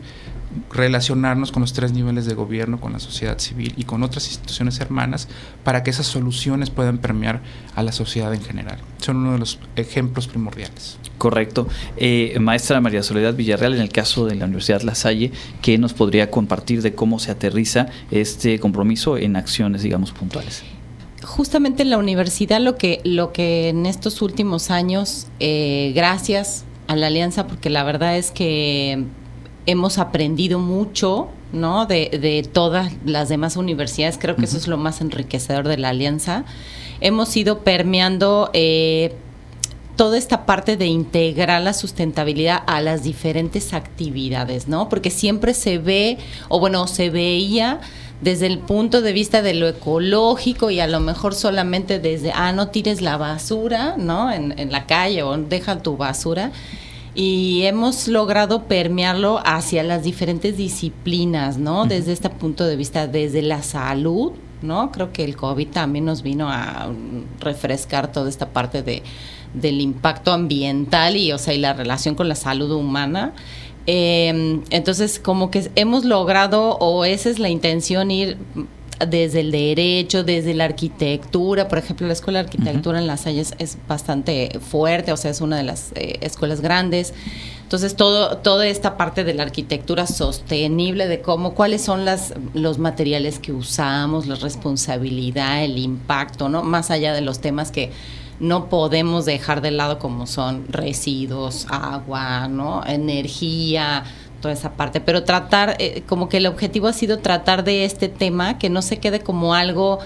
relacionarnos 0.72 1.52
con 1.52 1.62
los 1.62 1.74
tres 1.74 1.94
niveles 1.94 2.26
de 2.26 2.34
gobierno, 2.34 2.80
con 2.80 2.94
la 2.94 3.00
sociedad 3.00 3.40
civil 3.40 3.74
y 3.78 3.84
con 3.84 4.04
otras 4.04 4.28
instituciones 4.28 4.80
hermanas 4.80 5.28
para 5.64 5.84
que 5.84 5.90
esas 5.92 6.06
soluciones 6.06 6.70
puedan 6.70 6.98
permear 6.98 7.42
a 7.76 7.84
la 7.84 7.92
sociedad 7.92 8.34
en 8.34 8.42
general. 8.42 8.80
Son 8.98 9.18
uno 9.18 9.34
de 9.34 9.40
los 9.40 9.60
ejemplos 9.76 10.28
primordiales. 10.28 10.98
Correcto. 11.18 11.68
Eh, 11.98 12.38
maestra 12.40 12.82
María 12.82 13.04
Soledad 13.04 13.34
Villarreal, 13.34 13.74
en 13.74 13.82
el 13.82 13.90
caso 13.90 14.26
de 14.26 14.36
la 14.36 14.46
Universidad 14.46 14.82
La 14.82 14.96
Salle, 14.96 15.32
¿qué 15.62 15.78
nos 15.78 15.94
podría 15.94 16.30
compartir 16.30 16.82
de 16.82 16.94
cómo 16.94 17.20
se 17.20 17.32
aterriza 17.32 17.88
este 18.12 18.60
compromiso 18.60 19.18
en 19.18 19.36
acciones, 19.36 19.84
digamos, 19.84 20.12
puntuales? 20.12 20.64
Justamente 21.24 21.84
en 21.84 21.90
la 21.90 21.98
universidad 21.98 22.60
lo 22.60 22.76
que, 22.76 23.00
lo 23.06 23.32
que 23.32 23.70
en 23.70 23.86
estos 23.86 24.22
últimos 24.22 24.70
años, 24.72 25.28
eh, 25.40 25.94
gracias 25.96 26.66
a 26.88 26.96
la 26.98 27.08
alianza, 27.08 27.48
porque 27.48 27.70
la 27.70 27.84
verdad 27.84 28.18
es 28.18 28.32
que 28.32 29.06
hemos 29.66 29.98
aprendido 29.98 30.60
mucho, 30.60 31.30
¿no? 31.52 31.86
De, 31.86 32.18
de 32.22 32.44
todas 32.44 32.92
las 33.06 33.30
demás 33.30 33.58
universidades. 33.58 34.18
Creo 34.20 34.36
que 34.36 34.46
eso 34.46 34.58
es 34.58 34.68
lo 34.68 34.78
más 34.78 35.02
enriquecedor 35.02 35.68
de 35.68 35.78
la 35.78 35.90
alianza. 35.90 36.46
Hemos 37.02 37.36
ido 37.36 37.60
permeando 37.60 38.50
eh, 38.54 39.14
toda 39.96 40.18
esta 40.18 40.46
parte 40.46 40.78
de 40.78 40.88
integrar 40.88 41.62
la 41.62 41.74
sustentabilidad 41.74 42.64
a 42.66 42.82
las 42.82 43.04
diferentes 43.04 43.74
actividades, 43.74 44.68
¿no? 44.68 44.90
Porque 44.90 45.10
siempre 45.10 45.54
se 45.54 45.78
ve, 45.78 46.18
o 46.50 46.60
bueno, 46.60 46.88
se 46.88 47.10
veía 47.10 47.80
desde 48.22 48.48
el 48.48 48.60
punto 48.60 49.02
de 49.02 49.12
vista 49.12 49.42
de 49.42 49.54
lo 49.54 49.68
ecológico 49.68 50.72
y 50.72 50.80
a 50.80 50.88
lo 50.88 51.02
mejor 51.02 51.36
solamente 51.36 52.00
desde, 52.00 52.32
ah, 52.32 52.54
no 52.54 52.70
tires 52.70 53.02
la 53.02 53.18
basura, 53.18 53.96
¿no? 53.98 54.32
En, 54.32 54.58
en 54.58 54.72
la 54.72 54.86
calle 54.86 55.24
o 55.24 55.38
deja 55.38 55.80
tu 55.80 55.98
basura 55.98 56.52
y 57.16 57.64
hemos 57.64 58.08
logrado 58.08 58.64
permearlo 58.64 59.40
hacia 59.46 59.84
las 59.84 60.04
diferentes 60.04 60.58
disciplinas, 60.58 61.58
¿no? 61.58 61.86
Desde 61.86 62.12
este 62.12 62.30
punto 62.30 62.66
de 62.66 62.76
vista, 62.76 63.08
desde 63.08 63.42
la 63.42 63.62
salud, 63.62 64.32
¿no? 64.62 64.92
Creo 64.92 65.12
que 65.12 65.24
el 65.24 65.36
COVID 65.36 65.68
también 65.68 66.06
nos 66.06 66.24
vino 66.24 66.50
a 66.50 66.90
refrescar 67.40 68.12
toda 68.12 68.30
esta 68.30 68.50
parte 68.50 68.82
de, 68.82 69.04
del 69.54 69.80
impacto 69.82 70.32
ambiental 70.32 71.16
y, 71.16 71.32
o 71.32 71.38
sea, 71.38 71.54
y 71.54 71.60
la 71.60 71.74
relación 71.74 72.16
con 72.16 72.28
la 72.28 72.36
salud 72.36 72.72
humana. 72.72 73.34
Em, 73.86 74.62
entonces, 74.70 75.20
como 75.20 75.52
que 75.52 75.70
hemos 75.76 76.06
logrado, 76.06 76.78
o 76.80 77.06
esa 77.06 77.30
es 77.30 77.38
la 77.38 77.50
intención, 77.50 78.10
ir 78.10 78.38
desde 79.08 79.42
el 79.42 79.52
derecho, 79.52 80.24
desde 80.24 80.54
la 80.54 80.66
arquitectura, 80.66 81.68
por 81.68 81.78
ejemplo, 81.78 82.08
la 82.08 82.14
Escuela 82.14 82.40
de 82.40 82.46
Arquitectura 82.46 83.00
en 83.00 83.08
Las 83.08 83.26
Hayas 83.26 83.54
es 83.60 83.78
bastante 83.88 84.60
fuerte, 84.60 85.12
o 85.12 85.18
sea, 85.18 85.32
es 85.32 85.42
una 85.42 85.58
de 85.58 85.64
las 85.64 85.92
eh, 85.96 86.18
escuelas 86.22 86.62
grandes. 86.62 87.14
Entonces, 87.64 87.96
todo, 87.96 88.38
toda 88.38 88.68
esta 88.68 88.98
parte 88.98 89.24
de 89.24 89.34
la 89.34 89.44
arquitectura 89.44 90.06
sostenible, 90.06 91.08
de 91.08 91.22
cómo, 91.22 91.56
cuáles 91.56 91.82
son 91.82 92.06
las, 92.06 92.34
los 92.54 92.78
materiales 92.78 93.40
que 93.40 93.52
usamos, 93.52 94.28
la 94.28 94.36
responsabilidad, 94.36 95.64
el 95.64 95.78
impacto, 95.80 96.50
¿no? 96.50 96.62
Más 96.62 96.92
allá 96.92 97.14
de 97.14 97.22
los 97.22 97.40
temas 97.40 97.72
que 97.72 97.92
no 98.40 98.68
podemos 98.68 99.26
dejar 99.26 99.62
de 99.62 99.72
lado 99.72 100.00
como 100.00 100.28
son 100.28 100.68
residuos, 100.68 101.66
agua, 101.70 102.48
¿no? 102.48 102.84
Energía, 102.86 104.04
toda 104.44 104.54
esa 104.54 104.74
parte, 104.74 105.00
pero 105.00 105.24
tratar, 105.24 105.78
eh, 105.80 106.04
como 106.06 106.28
que 106.28 106.38
el 106.38 106.48
objetivo 106.48 106.88
ha 106.88 106.94
sido 106.94 107.20
tratar 107.20 107.64
de 107.64 107.86
este 107.86 108.10
tema, 108.10 108.60
que 108.60 108.70
no 108.70 108.82
se 108.82 108.98
quede 108.98 109.22
como 109.22 109.56
algo 109.56 110.00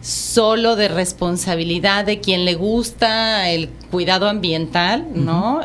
solo 0.00 0.74
de 0.74 0.88
responsabilidad 0.88 2.06
de 2.06 2.18
quien 2.18 2.46
le 2.46 2.54
gusta 2.54 3.50
el 3.50 3.68
cuidado 3.90 4.26
ambiental, 4.28 5.06
¿no? 5.12 5.60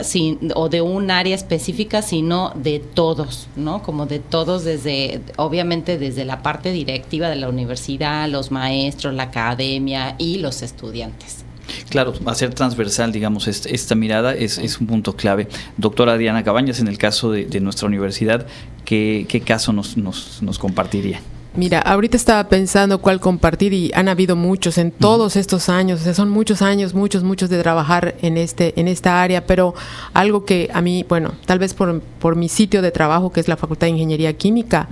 o 0.56 0.70
de 0.70 0.82
un 0.82 1.12
área 1.12 1.34
específica, 1.34 2.02
sino 2.02 2.52
de 2.56 2.80
todos, 2.80 3.48
¿no? 3.56 3.84
Como 3.84 4.06
de 4.06 4.20
todos 4.20 4.66
desde, 4.66 5.22
obviamente 5.38 5.98
desde 5.98 6.26
la 6.26 6.42
parte 6.42 6.72
directiva 6.72 7.30
de 7.30 7.38
la 7.38 7.48
universidad, 7.48 8.28
los 8.28 8.52
maestros, 8.52 9.14
la 9.14 9.24
academia 9.24 10.16
y 10.18 10.40
los 10.40 10.62
estudiantes. 10.62 11.43
Claro, 11.90 12.14
hacer 12.26 12.54
transversal, 12.54 13.12
digamos, 13.12 13.48
esta, 13.48 13.96
mirada 13.96 14.34
es, 14.34 14.58
un 14.80 14.88
punto 14.88 15.16
clave. 15.16 15.48
Doctora 15.78 16.18
Diana 16.18 16.44
Cabañas, 16.44 16.80
en 16.80 16.88
el 16.88 16.98
caso 16.98 17.32
de, 17.32 17.60
nuestra 17.62 17.88
universidad, 17.88 18.46
¿qué, 18.86 19.44
caso 19.46 19.74
nos, 19.74 19.98
nos, 19.98 20.60
compartiría? 20.60 21.22
Mira, 21.56 21.80
ahorita 21.80 22.18
estaba 22.18 22.50
pensando 22.50 23.00
cuál 23.00 23.20
compartir 23.20 23.74
y 23.74 23.92
han 23.94 24.08
habido 24.08 24.36
muchos 24.36 24.80
en 24.80 24.90
todos 24.90 25.36
estos 25.36 25.70
años, 25.70 26.02
o 26.02 26.04
sea, 26.04 26.16
son 26.16 26.30
muchos 26.30 26.64
años, 26.64 26.96
muchos, 26.96 27.24
muchos 27.24 27.48
de 27.52 27.62
trabajar 27.62 28.16
en 28.24 28.38
este, 28.38 28.80
en 28.80 28.88
esta 28.88 29.22
área, 29.22 29.46
pero 29.46 29.76
algo 30.16 30.46
que 30.46 30.72
a 30.74 30.82
mí, 30.82 31.06
bueno, 31.08 31.34
tal 31.46 31.60
vez 31.60 31.76
por, 31.76 32.02
por 32.02 32.36
mi 32.36 32.50
sitio 32.50 32.82
de 32.82 32.90
trabajo, 32.90 33.32
que 33.32 33.40
es 33.40 33.48
la 33.48 33.56
Facultad 33.56 33.86
de 33.86 33.92
Ingeniería 33.92 34.34
Química, 34.34 34.90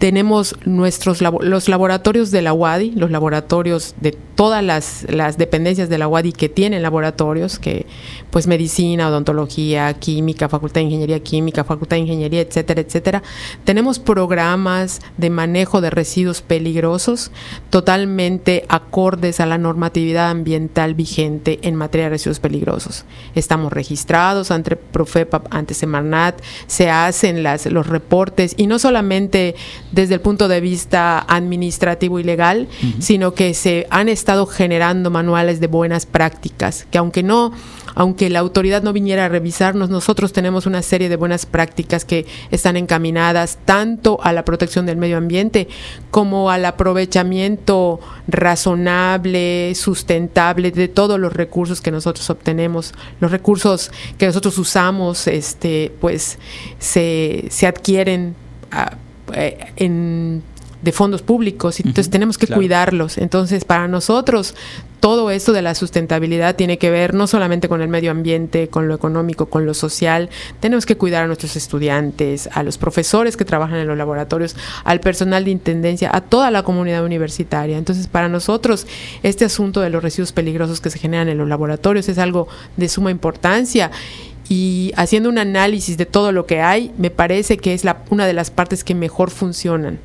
tenemos 0.00 0.56
nuestros 0.64 1.20
los 1.20 1.68
laboratorios 1.68 2.30
de 2.30 2.40
la 2.40 2.54
UADI, 2.54 2.92
los 2.92 3.10
laboratorios 3.10 3.94
de 4.00 4.16
todas 4.40 4.64
las, 4.64 5.04
las, 5.10 5.36
dependencias 5.36 5.90
de 5.90 5.98
la 5.98 6.08
UADI 6.08 6.32
que 6.32 6.48
tienen 6.48 6.80
laboratorios, 6.80 7.58
que 7.58 7.84
pues 8.30 8.46
medicina, 8.46 9.08
odontología, 9.08 9.92
química, 9.92 10.48
facultad 10.48 10.80
de 10.80 10.86
ingeniería 10.86 11.20
química, 11.20 11.62
facultad 11.62 11.96
de 11.96 12.04
ingeniería, 12.04 12.40
etcétera, 12.40 12.80
etcétera. 12.80 13.22
Tenemos 13.64 13.98
programas 13.98 15.02
de 15.18 15.28
manejo 15.28 15.82
de 15.82 15.90
residuos 15.90 16.40
peligrosos 16.40 17.32
totalmente 17.68 18.64
acordes 18.70 19.40
a 19.40 19.46
la 19.46 19.58
normatividad 19.58 20.30
ambiental 20.30 20.94
vigente 20.94 21.58
en 21.60 21.74
materia 21.74 22.06
de 22.06 22.10
residuos 22.12 22.40
peligrosos. 22.40 23.04
Estamos 23.34 23.74
registrados 23.74 24.50
ante 24.50 24.74
Profepa, 24.74 25.42
ante 25.50 25.74
Semarnat, 25.74 26.40
se 26.66 26.88
hacen 26.88 27.42
las, 27.42 27.66
los 27.66 27.88
reportes 27.88 28.54
y 28.56 28.68
no 28.68 28.78
solamente 28.78 29.54
desde 29.92 30.14
el 30.14 30.22
punto 30.22 30.48
de 30.48 30.62
vista 30.62 31.18
administrativo 31.18 32.18
y 32.18 32.24
legal, 32.24 32.68
sino 33.00 33.34
que 33.34 33.52
se 33.52 33.86
han 33.90 34.08
estado 34.08 34.29
generando 34.46 35.10
manuales 35.10 35.60
de 35.60 35.66
buenas 35.66 36.06
prácticas, 36.06 36.86
que 36.90 36.98
aunque 36.98 37.22
no 37.22 37.52
aunque 37.94 38.30
la 38.30 38.38
autoridad 38.38 38.82
no 38.82 38.92
viniera 38.92 39.24
a 39.24 39.28
revisarnos, 39.28 39.90
nosotros 39.90 40.32
tenemos 40.32 40.66
una 40.66 40.80
serie 40.80 41.08
de 41.08 41.16
buenas 41.16 41.44
prácticas 41.44 42.04
que 42.04 42.24
están 42.50 42.76
encaminadas 42.76 43.58
tanto 43.64 44.20
a 44.22 44.32
la 44.32 44.44
protección 44.44 44.86
del 44.86 44.96
medio 44.96 45.16
ambiente 45.16 45.68
como 46.10 46.50
al 46.50 46.64
aprovechamiento 46.64 48.00
razonable, 48.28 49.74
sustentable 49.74 50.70
de 50.70 50.88
todos 50.88 51.18
los 51.18 51.32
recursos 51.32 51.80
que 51.80 51.90
nosotros 51.90 52.30
obtenemos. 52.30 52.94
Los 53.20 53.32
recursos 53.32 53.90
que 54.18 54.26
nosotros 54.26 54.56
usamos, 54.58 55.26
este, 55.26 55.92
pues 56.00 56.38
se, 56.78 57.46
se 57.50 57.66
adquieren 57.66 58.34
a, 58.70 58.96
eh, 59.34 59.72
de 60.82 60.92
fondos 60.92 61.22
públicos, 61.22 61.80
y 61.80 61.82
entonces 61.82 62.10
tenemos 62.10 62.38
que 62.38 62.46
cuidarlos. 62.46 63.18
Entonces, 63.18 63.64
para 63.64 63.88
nosotros, 63.88 64.54
todo 65.00 65.30
esto 65.30 65.52
de 65.52 65.62
la 65.62 65.74
sustentabilidad 65.74 66.56
tiene 66.56 66.78
que 66.78 66.90
ver 66.90 67.14
no 67.14 67.26
solamente 67.26 67.68
con 67.68 67.80
el 67.80 67.88
medio 67.88 68.10
ambiente, 68.10 68.68
con 68.68 68.86
lo 68.86 68.94
económico, 68.94 69.46
con 69.46 69.64
lo 69.66 69.74
social. 69.74 70.28
Tenemos 70.60 70.86
que 70.86 70.96
cuidar 70.96 71.24
a 71.24 71.26
nuestros 71.26 71.56
estudiantes, 71.56 72.48
a 72.52 72.62
los 72.62 72.78
profesores 72.78 73.36
que 73.36 73.44
trabajan 73.44 73.78
en 73.78 73.88
los 73.88 73.96
laboratorios, 73.96 74.56
al 74.84 75.00
personal 75.00 75.44
de 75.44 75.50
intendencia, 75.50 76.10
a 76.14 76.20
toda 76.20 76.50
la 76.50 76.62
comunidad 76.62 77.04
universitaria. 77.04 77.78
Entonces, 77.78 78.06
para 78.06 78.28
nosotros, 78.28 78.86
este 79.22 79.44
asunto 79.44 79.80
de 79.80 79.90
los 79.90 80.02
residuos 80.02 80.32
peligrosos 80.32 80.80
que 80.80 80.90
se 80.90 80.98
generan 80.98 81.28
en 81.28 81.38
los 81.38 81.48
laboratorios 81.48 82.08
es 82.08 82.18
algo 82.18 82.48
de 82.76 82.88
suma 82.88 83.10
importancia 83.10 83.90
y 84.50 84.92
haciendo 84.96 85.28
un 85.28 85.38
análisis 85.38 85.96
de 85.96 86.06
todo 86.06 86.32
lo 86.32 86.44
que 86.44 86.60
hay, 86.60 86.90
me 86.98 87.10
parece 87.10 87.56
que 87.56 87.72
es 87.72 87.84
la, 87.84 88.02
una 88.10 88.26
de 88.26 88.32
las 88.32 88.50
partes 88.50 88.82
que 88.82 88.96
mejor 88.96 89.30
funcionan. 89.30 90.00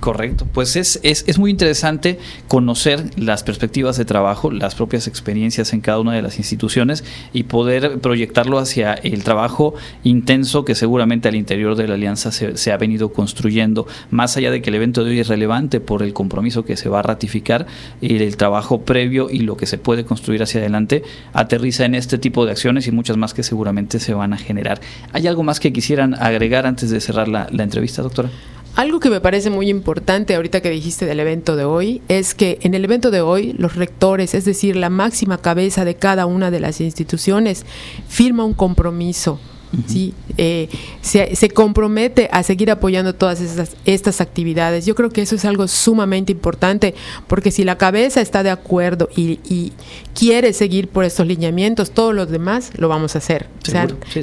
Correcto, 0.00 0.46
pues 0.52 0.76
es, 0.76 1.00
es, 1.02 1.24
es, 1.26 1.38
muy 1.38 1.50
interesante 1.50 2.18
conocer 2.48 3.18
las 3.18 3.42
perspectivas 3.42 3.96
de 3.96 4.04
trabajo, 4.04 4.50
las 4.50 4.74
propias 4.74 5.08
experiencias 5.08 5.72
en 5.72 5.80
cada 5.80 5.98
una 5.98 6.12
de 6.12 6.20
las 6.20 6.38
instituciones 6.38 7.02
y 7.32 7.44
poder 7.44 7.98
proyectarlo 7.98 8.58
hacia 8.58 8.92
el 8.92 9.24
trabajo 9.24 9.74
intenso 10.04 10.66
que 10.66 10.74
seguramente 10.74 11.28
al 11.28 11.34
interior 11.34 11.76
de 11.76 11.88
la 11.88 11.94
alianza 11.94 12.30
se, 12.30 12.58
se, 12.58 12.72
ha 12.72 12.76
venido 12.76 13.12
construyendo, 13.12 13.86
más 14.10 14.36
allá 14.36 14.50
de 14.50 14.60
que 14.60 14.68
el 14.68 14.76
evento 14.76 15.02
de 15.02 15.10
hoy 15.10 15.20
es 15.20 15.28
relevante 15.28 15.80
por 15.80 16.02
el 16.02 16.12
compromiso 16.12 16.64
que 16.64 16.76
se 16.76 16.90
va 16.90 16.98
a 16.98 17.02
ratificar, 17.02 17.66
el, 18.02 18.20
el 18.20 18.36
trabajo 18.36 18.82
previo 18.82 19.28
y 19.30 19.40
lo 19.40 19.56
que 19.56 19.66
se 19.66 19.78
puede 19.78 20.04
construir 20.04 20.42
hacia 20.42 20.60
adelante 20.60 21.04
aterriza 21.32 21.86
en 21.86 21.94
este 21.94 22.18
tipo 22.18 22.44
de 22.44 22.52
acciones 22.52 22.86
y 22.86 22.92
muchas 22.92 23.16
más 23.16 23.32
que 23.32 23.42
seguramente 23.42 23.98
se 23.98 24.12
van 24.12 24.34
a 24.34 24.36
generar. 24.36 24.78
¿Hay 25.12 25.26
algo 25.26 25.42
más 25.42 25.58
que 25.58 25.72
quisieran 25.72 26.14
agregar 26.14 26.66
antes 26.66 26.90
de 26.90 27.00
cerrar 27.00 27.28
la, 27.28 27.48
la 27.50 27.62
entrevista, 27.62 28.02
doctora? 28.02 28.30
Algo 28.76 29.00
que 29.00 29.08
me 29.08 29.22
parece 29.22 29.48
muy 29.48 29.70
importante 29.70 30.34
ahorita 30.34 30.60
que 30.60 30.68
dijiste 30.68 31.06
del 31.06 31.18
evento 31.18 31.56
de 31.56 31.64
hoy 31.64 32.02
es 32.08 32.34
que 32.34 32.58
en 32.60 32.74
el 32.74 32.84
evento 32.84 33.10
de 33.10 33.22
hoy 33.22 33.54
los 33.54 33.74
rectores, 33.74 34.34
es 34.34 34.44
decir, 34.44 34.76
la 34.76 34.90
máxima 34.90 35.38
cabeza 35.38 35.86
de 35.86 35.94
cada 35.94 36.26
una 36.26 36.50
de 36.50 36.60
las 36.60 36.82
instituciones, 36.82 37.64
firma 38.06 38.44
un 38.44 38.52
compromiso 38.52 39.40
¿sí? 39.86 40.14
Eh, 40.38 40.68
se, 41.00 41.48
compromete 41.50 42.28
a 42.32 42.42
seguir 42.42 42.70
apoyando 42.70 43.14
todas 43.14 43.40
estas, 43.40 43.76
estas 43.84 44.20
actividades. 44.20 44.86
Yo 44.86 44.94
creo 44.94 45.10
que 45.10 45.22
eso 45.22 45.34
es 45.34 45.44
algo 45.44 45.68
sumamente 45.68 46.32
importante, 46.32 46.94
porque 47.26 47.50
si 47.50 47.64
la 47.64 47.78
cabeza 47.78 48.20
está 48.20 48.42
de 48.42 48.50
acuerdo 48.50 49.08
y, 49.16 49.72
quiere 50.14 50.54
seguir 50.54 50.88
por 50.88 51.04
estos 51.04 51.26
lineamientos, 51.26 51.90
todos 51.90 52.14
los 52.14 52.30
demás 52.30 52.72
lo 52.76 52.88
vamos 52.88 53.14
a 53.14 53.18
hacer. 53.18 53.48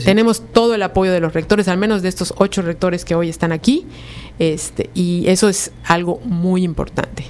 tenemos 0.03 0.41
todo 0.51 0.73
el 0.73 0.81
apoyo 0.81 1.11
de 1.11 1.19
los 1.19 1.33
rectores, 1.33 1.67
al 1.67 1.77
menos 1.77 2.01
de 2.01 2.09
estos 2.09 2.33
ocho 2.37 2.61
rectores 2.61 3.05
que 3.05 3.13
hoy 3.15 3.29
están 3.29 3.51
aquí, 3.51 3.85
este, 4.39 4.89
y 4.93 5.25
eso 5.27 5.49
es 5.49 5.71
algo 5.85 6.19
muy 6.25 6.63
importante. 6.63 7.25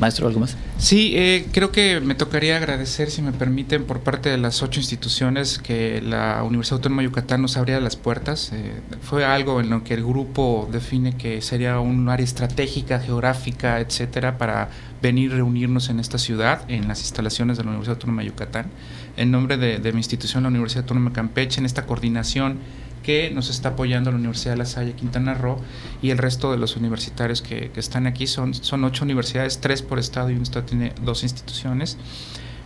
Maestro, 0.00 0.26
¿algo 0.26 0.40
más? 0.40 0.56
Sí, 0.76 1.12
eh, 1.14 1.46
creo 1.52 1.70
que 1.70 2.00
me 2.00 2.14
tocaría 2.14 2.56
agradecer, 2.56 3.10
si 3.10 3.22
me 3.22 3.32
permiten, 3.32 3.84
por 3.84 4.00
parte 4.00 4.28
de 4.28 4.38
las 4.38 4.62
ocho 4.62 4.80
instituciones 4.80 5.58
que 5.58 6.02
la 6.02 6.42
Universidad 6.42 6.78
Autónoma 6.78 7.02
de 7.02 7.08
Yucatán 7.08 7.42
nos 7.42 7.56
abría 7.56 7.78
las 7.80 7.96
puertas. 7.96 8.50
Eh, 8.52 8.72
fue 9.02 9.24
algo 9.24 9.60
en 9.60 9.70
lo 9.70 9.84
que 9.84 9.94
el 9.94 10.02
grupo 10.02 10.68
define 10.70 11.16
que 11.16 11.40
sería 11.42 11.78
un 11.78 12.08
área 12.08 12.24
estratégica, 12.24 12.98
geográfica, 12.98 13.80
etcétera, 13.80 14.36
para 14.36 14.68
venir 15.00 15.32
a 15.32 15.36
reunirnos 15.36 15.88
en 15.90 16.00
esta 16.00 16.18
ciudad, 16.18 16.68
en 16.68 16.88
las 16.88 17.00
instalaciones 17.00 17.56
de 17.56 17.64
la 17.64 17.70
Universidad 17.70 17.96
Autónoma 17.96 18.22
de 18.22 18.28
Yucatán. 18.28 18.66
En 19.16 19.30
nombre 19.30 19.56
de, 19.56 19.78
de 19.78 19.92
mi 19.92 19.98
institución, 19.98 20.42
la 20.42 20.48
Universidad 20.48 20.82
Autónoma 20.82 21.10
de 21.10 21.14
Campeche, 21.14 21.60
en 21.60 21.66
esta 21.66 21.86
coordinación 21.86 22.58
que 23.04 23.30
nos 23.30 23.50
está 23.50 23.70
apoyando 23.70 24.10
la 24.10 24.16
Universidad 24.16 24.54
de 24.54 24.58
La 24.58 24.66
Salle 24.66 24.94
Quintana 24.94 25.34
Roo 25.34 25.58
y 26.02 26.10
el 26.10 26.18
resto 26.18 26.50
de 26.50 26.58
los 26.58 26.76
universitarios 26.76 27.42
que, 27.42 27.70
están 27.76 28.06
aquí. 28.06 28.26
Son, 28.26 28.54
son 28.54 28.82
ocho 28.82 29.04
universidades, 29.04 29.60
tres 29.60 29.82
por 29.82 29.98
estado 29.98 30.30
y 30.30 30.34
un 30.34 30.42
estado 30.42 30.64
tiene 30.64 30.92
dos 31.02 31.22
instituciones. 31.22 31.98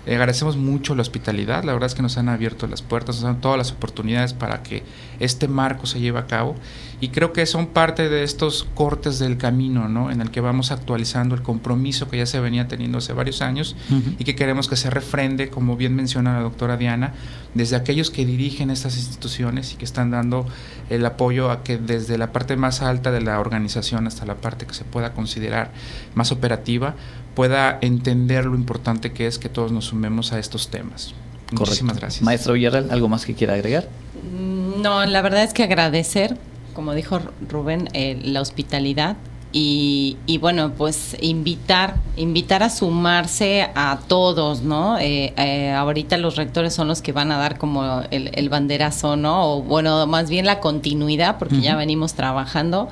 Eh, 0.08 0.14
agradecemos 0.14 0.56
mucho 0.56 0.94
la 0.94 1.02
hospitalidad, 1.02 1.64
la 1.64 1.74
verdad 1.74 1.88
es 1.88 1.94
que 1.94 2.00
nos 2.00 2.16
han 2.16 2.30
abierto 2.30 2.66
las 2.66 2.80
puertas, 2.80 3.16
nos 3.16 3.24
dan 3.24 3.42
todas 3.42 3.58
las 3.58 3.72
oportunidades 3.72 4.32
para 4.32 4.62
que 4.62 4.82
este 5.20 5.48
marco 5.48 5.84
se 5.84 6.00
lleve 6.00 6.18
a 6.18 6.26
cabo 6.26 6.54
y 6.98 7.08
creo 7.10 7.34
que 7.34 7.44
son 7.44 7.66
parte 7.66 8.08
de 8.08 8.22
estos 8.22 8.66
cortes 8.74 9.18
del 9.18 9.36
camino, 9.36 9.86
¿no? 9.86 10.10
En 10.10 10.22
el 10.22 10.30
que 10.30 10.40
vamos 10.40 10.72
actualizando 10.72 11.34
el 11.34 11.42
compromiso 11.42 12.08
que 12.08 12.16
ya 12.16 12.24
se 12.24 12.40
venía 12.40 12.68
teniendo 12.68 12.98
hace 12.98 13.12
varios 13.12 13.42
años 13.42 13.76
y 14.18 14.24
que 14.24 14.34
queremos 14.34 14.66
que 14.66 14.76
se 14.76 14.88
refrende, 14.88 15.50
como 15.50 15.76
bien 15.76 15.94
menciona 15.94 16.32
la 16.32 16.40
doctora 16.40 16.78
Diana, 16.78 17.12
desde 17.52 17.76
aquellos 17.76 18.10
que 18.10 18.24
dirigen 18.24 18.70
estas 18.70 18.96
instituciones 18.96 19.74
y 19.74 19.76
que 19.76 19.84
están 19.84 20.10
dando 20.10 20.46
el 20.88 21.04
apoyo 21.04 21.50
a 21.50 21.62
que 21.62 21.76
desde 21.76 22.16
la 22.16 22.32
parte 22.32 22.56
más 22.56 22.80
alta 22.80 23.12
de 23.12 23.20
la 23.20 23.40
organización 23.40 24.06
hasta 24.06 24.24
la 24.24 24.36
parte 24.36 24.64
que 24.64 24.72
se 24.72 24.84
pueda 24.84 25.12
considerar 25.12 25.70
más 26.14 26.32
operativa, 26.32 26.94
pueda 27.38 27.78
entender 27.80 28.46
lo 28.46 28.56
importante 28.56 29.12
que 29.12 29.28
es 29.28 29.38
que 29.38 29.48
todos 29.48 29.70
nos 29.70 29.84
sumemos 29.86 30.32
a 30.32 30.40
estos 30.40 30.68
temas. 30.68 31.14
Muchísimas 31.52 31.96
gracias. 31.96 32.22
Maestro 32.22 32.54
Villarreal, 32.54 32.90
¿algo 32.90 33.08
más 33.08 33.24
que 33.24 33.34
quiera 33.34 33.54
agregar? 33.54 33.88
Mm, 34.34 34.82
no, 34.82 35.06
la 35.06 35.22
verdad 35.22 35.44
es 35.44 35.54
que 35.54 35.62
agradecer 35.62 36.36
como 36.78 36.94
dijo 36.94 37.18
Rubén, 37.48 37.88
eh, 37.92 38.20
la 38.22 38.40
hospitalidad 38.40 39.16
y, 39.50 40.16
bueno, 40.40 40.74
pues 40.78 41.16
invitar, 41.20 41.96
invitar 42.16 42.62
a 42.62 42.70
sumarse 42.70 43.68
a 43.74 43.98
todos, 44.06 44.62
¿no? 44.62 44.96
Eh, 44.96 45.34
eh, 45.36 45.72
ahorita 45.72 46.18
los 46.18 46.36
rectores 46.36 46.72
son 46.72 46.86
los 46.86 47.02
que 47.02 47.10
van 47.10 47.32
a 47.32 47.38
dar 47.38 47.58
como 47.58 48.02
el, 48.12 48.48
banderazo, 48.48 49.16
¿no? 49.16 49.54
O 49.54 49.62
bueno, 49.62 50.06
más 50.06 50.30
bien 50.30 50.46
la 50.46 50.60
continuidad, 50.60 51.36
porque 51.36 51.60
ya 51.60 51.74
venimos 51.74 52.14
trabajando, 52.14 52.90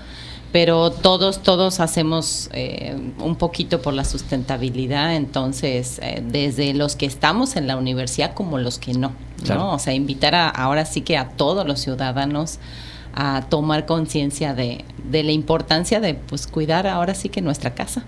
pero 0.52 0.90
todos, 0.90 1.42
todos 1.42 1.80
hacemos 1.80 2.50
un 3.18 3.36
poquito 3.36 3.82
por 3.82 3.94
la 3.94 4.04
sustentabilidad, 4.04 5.14
entonces, 5.14 6.00
desde 6.22 6.72
los 6.74 6.96
que 6.96 7.06
estamos 7.06 7.56
en 7.56 7.66
la 7.66 7.76
universidad 7.76 8.34
como 8.34 8.58
los 8.58 8.78
que 8.78 8.94
no, 8.94 9.12
¿no? 9.48 9.74
O 9.74 9.78
sea, 9.78 9.92
invitar 9.92 10.34
a, 10.34 10.48
ahora 10.48 10.86
sí 10.86 11.02
que 11.02 11.16
a 11.16 11.30
todos 11.30 11.66
los 11.66 11.80
ciudadanos 11.80 12.58
a 13.14 13.46
tomar 13.48 13.86
conciencia 13.86 14.54
de, 14.54 14.84
de, 15.10 15.22
la 15.22 15.32
importancia 15.32 16.00
de 16.00 16.14
pues 16.14 16.46
cuidar 16.46 16.86
ahora 16.86 17.14
sí 17.14 17.30
que 17.30 17.40
nuestra 17.40 17.74
casa. 17.74 18.04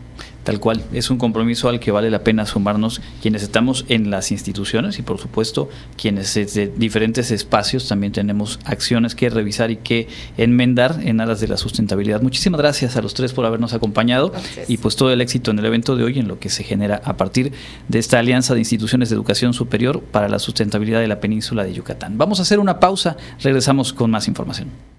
Tal 0.49 0.61
cual, 0.61 0.83
es 0.95 1.11
un 1.11 1.19
compromiso 1.19 1.69
al 1.69 1.79
que 1.79 1.91
vale 1.91 2.11
la 2.11 2.25
pena 2.25 2.47
sumarnos 2.47 3.03
quienes 3.21 3.43
estamos 3.43 3.85
en 3.91 4.11
las 4.11 4.33
instituciones 4.33 4.99
y 4.99 5.03
por 5.03 5.19
supuesto 5.19 5.69
quienes 5.99 6.33
desde 6.33 6.69
diferentes 6.69 7.31
espacios 7.31 7.87
también 7.87 8.15
tenemos 8.15 8.59
acciones 8.65 9.15
que 9.15 9.29
revisar 9.29 9.71
y 9.71 9.77
que 9.77 10.09
enmendar 10.39 11.01
en 11.05 11.21
aras 11.21 11.41
de 11.41 11.49
la 11.49 11.59
sustentabilidad. 11.59 12.23
Muchísimas 12.23 12.63
gracias 12.63 12.97
a 12.97 13.03
los 13.03 13.13
tres 13.13 13.35
por 13.35 13.45
habernos 13.45 13.75
acompañado 13.75 14.33
y 14.69 14.79
pues 14.79 14.97
todo 14.97 15.13
el 15.13 15.21
éxito 15.21 15.51
en 15.51 15.59
el 15.59 15.67
evento 15.67 15.97
de 15.97 16.05
hoy 16.05 16.19
en 16.19 16.29
lo 16.29 16.39
que 16.39 16.49
se 16.49 16.65
genera 16.65 17.03
a 17.05 17.19
partir 17.19 17.53
de 17.89 17.99
esta 17.99 18.19
alianza 18.19 18.55
de 18.55 18.61
instituciones 18.61 19.11
de 19.11 19.17
educación 19.17 19.53
superior 19.53 20.01
para 20.01 20.31
la 20.31 20.39
sustentabilidad 20.39 21.01
de 21.01 21.09
la 21.09 21.21
península 21.21 21.63
de 21.63 21.75
Yucatán. 21.75 22.17
Vamos 22.17 22.39
a 22.39 22.43
hacer 22.45 22.59
una 22.59 22.81
pausa, 22.81 23.19
regresamos 23.43 23.93
con 23.93 24.11
más 24.11 24.29
información. 24.29 24.98